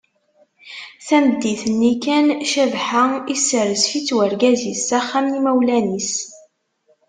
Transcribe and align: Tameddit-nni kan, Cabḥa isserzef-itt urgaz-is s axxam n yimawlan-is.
Tameddit-nni 1.07 1.93
kan, 2.03 2.27
Cabḥa 2.51 3.05
isserzef-itt 3.33 4.09
urgaz-is 4.17 4.81
s 4.87 4.89
axxam 4.99 5.25
n 5.29 5.33
yimawlan-is. 5.37 6.13